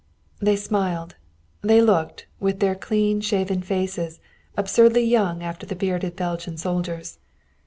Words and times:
They 0.39 0.55
smiled. 0.55 1.13
They 1.61 1.79
looked, 1.79 2.25
with 2.39 2.59
their 2.59 2.73
clean 2.73 3.21
shaven 3.21 3.61
faces, 3.61 4.19
absurdly 4.57 5.03
young 5.03 5.43
after 5.43 5.67
the 5.67 5.75
bearded 5.75 6.15
Belgian 6.15 6.57
soldiers. 6.57 7.19